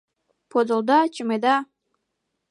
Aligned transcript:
—Подылыда-чымеда! 0.51 1.55